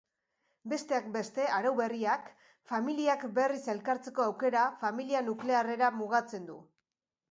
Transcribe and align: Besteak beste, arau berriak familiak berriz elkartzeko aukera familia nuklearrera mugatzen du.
Besteak 0.71 1.11
beste, 1.17 1.45
arau 1.57 1.73
berriak 1.81 2.33
familiak 2.73 3.29
berriz 3.37 3.61
elkartzeko 3.77 4.27
aukera 4.29 4.67
familia 4.85 5.27
nuklearrera 5.31 5.97
mugatzen 6.05 6.55
du. 6.55 6.63